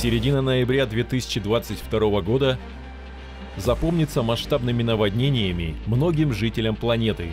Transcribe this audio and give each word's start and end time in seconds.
Середина 0.00 0.40
ноября 0.40 0.86
2022 0.86 2.22
года 2.22 2.58
запомнится 3.58 4.22
масштабными 4.22 4.82
наводнениями 4.82 5.76
многим 5.84 6.32
жителям 6.32 6.74
планеты. 6.74 7.32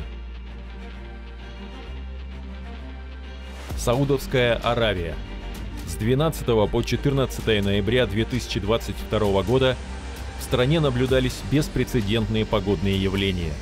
Саудовская 3.78 4.56
Аравия. 4.56 5.16
С 5.86 5.96
12 5.96 6.46
по 6.70 6.82
14 6.84 7.64
ноября 7.64 8.06
2022 8.06 9.44
года 9.44 9.78
в 10.38 10.44
стране 10.44 10.82
наблюдались 10.82 11.40
беспрецедентные 11.50 12.46
погодные 12.46 13.02
явления. 13.02 13.54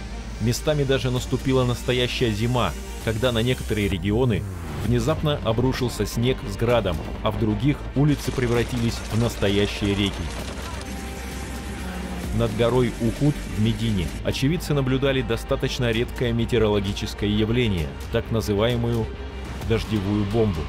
Местами 0.41 0.83
даже 0.83 1.11
наступила 1.11 1.63
настоящая 1.63 2.31
зима, 2.31 2.73
когда 3.03 3.31
на 3.31 3.43
некоторые 3.43 3.87
регионы 3.87 4.41
внезапно 4.85 5.39
обрушился 5.43 6.05
снег 6.05 6.37
с 6.49 6.55
градом, 6.55 6.95
а 7.23 7.31
в 7.31 7.39
других 7.39 7.77
улицы 7.95 8.31
превратились 8.31 8.97
в 9.11 9.19
настоящие 9.19 9.95
реки. 9.95 10.13
Над 12.37 12.55
горой 12.57 12.91
Ухуд 13.01 13.33
в 13.57 13.61
Медине 13.61 14.07
очевидцы 14.25 14.73
наблюдали 14.73 15.21
достаточно 15.21 15.91
редкое 15.91 16.33
метеорологическое 16.33 17.29
явление, 17.29 17.87
так 18.11 18.29
называемую 18.31 19.05
дождевую 19.69 20.25
бомбу. 20.25 20.61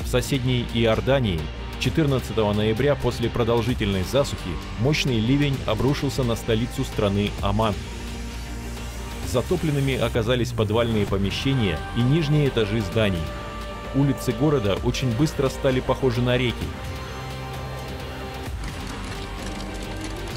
В 0.00 0.06
соседней 0.06 0.64
Иордании 0.74 1.40
14 1.80 2.36
ноября 2.36 2.94
после 2.94 3.28
продолжительной 3.28 4.04
засухи 4.04 4.50
мощный 4.80 5.18
ливень 5.18 5.56
обрушился 5.66 6.22
на 6.22 6.34
столицу 6.34 6.84
страны 6.84 7.30
Оман. 7.42 7.74
Затопленными 9.34 9.96
оказались 9.96 10.52
подвальные 10.52 11.06
помещения 11.06 11.76
и 11.96 12.02
нижние 12.02 12.46
этажи 12.46 12.80
зданий. 12.80 13.18
Улицы 13.96 14.30
города 14.30 14.78
очень 14.84 15.10
быстро 15.10 15.48
стали 15.48 15.80
похожи 15.80 16.22
на 16.22 16.36
реки. 16.36 16.54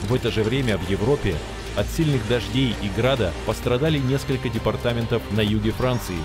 В 0.09 0.15
это 0.15 0.31
же 0.31 0.41
время 0.41 0.79
в 0.79 0.89
Европе 0.89 1.35
от 1.75 1.85
сильных 1.87 2.27
дождей 2.27 2.75
и 2.81 2.89
града 2.99 3.33
пострадали 3.45 3.99
несколько 3.99 4.49
департаментов 4.49 5.21
на 5.29 5.41
юге 5.41 5.69
Франции, 5.69 6.17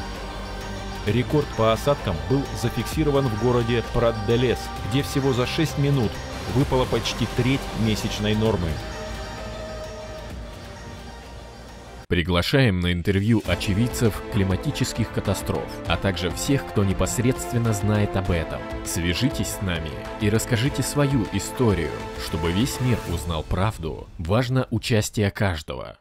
Рекорд 1.06 1.46
по 1.58 1.72
осадкам 1.72 2.16
был 2.30 2.42
зафиксирован 2.62 3.26
в 3.26 3.42
городе 3.42 3.82
Прат-де-Лес, 3.92 4.60
где 4.88 5.02
всего 5.02 5.34
за 5.34 5.46
6 5.46 5.76
минут 5.76 6.12
выпала 6.54 6.86
почти 6.86 7.26
треть 7.36 7.60
месячной 7.84 8.34
нормы. 8.34 8.68
Приглашаем 12.12 12.80
на 12.80 12.92
интервью 12.92 13.42
очевидцев 13.46 14.22
климатических 14.34 15.10
катастроф, 15.14 15.64
а 15.86 15.96
также 15.96 16.30
всех, 16.30 16.66
кто 16.66 16.84
непосредственно 16.84 17.72
знает 17.72 18.14
об 18.18 18.30
этом. 18.30 18.60
Свяжитесь 18.84 19.46
с 19.46 19.62
нами 19.62 19.88
и 20.20 20.28
расскажите 20.28 20.82
свою 20.82 21.26
историю, 21.32 21.88
чтобы 22.22 22.52
весь 22.52 22.78
мир 22.82 22.98
узнал 23.10 23.42
правду. 23.42 24.06
Важно 24.18 24.68
участие 24.68 25.30
каждого. 25.30 25.96